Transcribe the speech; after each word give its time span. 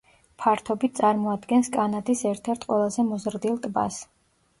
ფართობით 0.43 0.95
წარმოადგენს 1.01 1.69
კანადის 1.75 2.23
ერთ-ერთ 2.29 2.65
ყველაზე 2.71 3.05
მოზრდილ 3.11 3.61
ტბას. 3.67 4.01